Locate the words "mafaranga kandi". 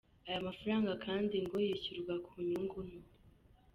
0.47-1.35